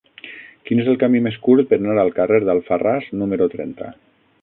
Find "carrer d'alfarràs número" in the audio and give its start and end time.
2.19-3.53